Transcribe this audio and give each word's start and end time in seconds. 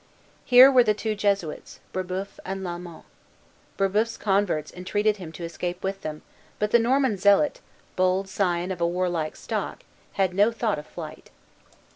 Here 0.45 0.71
were 0.71 0.83
the 0.83 0.95
two 0.95 1.13
Jesuits, 1.13 1.79
Brébeuf 1.93 2.39
and 2.43 2.63
Lalemant. 2.63 3.03
Brébeuf's 3.77 4.17
converts 4.17 4.73
entreated 4.73 5.17
him 5.17 5.31
to 5.33 5.43
escape 5.43 5.83
with 5.83 6.01
them; 6.01 6.23
but 6.57 6.71
the 6.71 6.79
Norman 6.79 7.17
zealot, 7.17 7.59
bold 7.95 8.27
scion 8.27 8.71
of 8.71 8.81
a 8.81 8.87
warlike 8.87 9.35
stock, 9.35 9.83
had 10.13 10.33
no 10.33 10.51
thought 10.51 10.79
of 10.79 10.87
flight. 10.87 11.29